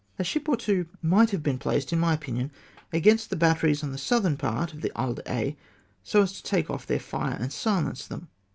[0.17, 2.49] A ship or two might have been placed, in my opinion,
[2.91, 5.55] against the batteries on the southern part of Isle d'Aix
[6.01, 8.27] so as to take off their fire, and silence them.